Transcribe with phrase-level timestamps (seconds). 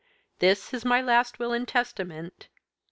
[0.39, 2.47] "This is my last will and testament.